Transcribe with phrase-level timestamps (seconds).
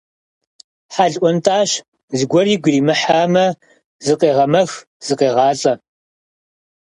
[0.93, 1.71] Хьэл ӏуэнтӏащ,
[2.17, 3.45] зыгуэр игу иримыхьамэ
[4.05, 4.71] зыкъегъэмэх,
[5.05, 5.73] зыкъегъалӏэ.